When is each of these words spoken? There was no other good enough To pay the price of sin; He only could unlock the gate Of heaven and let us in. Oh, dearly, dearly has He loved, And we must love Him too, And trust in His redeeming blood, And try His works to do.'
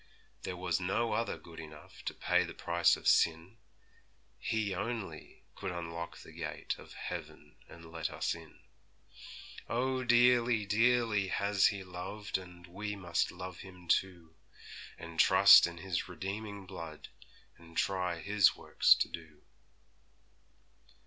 There 0.41 0.57
was 0.57 0.79
no 0.79 1.13
other 1.13 1.37
good 1.37 1.59
enough 1.59 2.03
To 2.05 2.15
pay 2.15 2.43
the 2.43 2.55
price 2.55 2.97
of 2.97 3.07
sin; 3.07 3.57
He 4.39 4.73
only 4.73 5.43
could 5.53 5.71
unlock 5.71 6.17
the 6.17 6.31
gate 6.31 6.75
Of 6.79 6.93
heaven 6.93 7.57
and 7.69 7.91
let 7.91 8.09
us 8.09 8.33
in. 8.33 8.61
Oh, 9.69 10.03
dearly, 10.03 10.65
dearly 10.65 11.27
has 11.27 11.67
He 11.67 11.83
loved, 11.83 12.39
And 12.39 12.65
we 12.65 12.95
must 12.95 13.31
love 13.31 13.59
Him 13.59 13.87
too, 13.87 14.33
And 14.97 15.19
trust 15.19 15.67
in 15.67 15.77
His 15.77 16.09
redeeming 16.09 16.65
blood, 16.65 17.09
And 17.59 17.77
try 17.77 18.21
His 18.21 18.55
works 18.55 18.95
to 18.95 19.07
do.' 19.07 19.43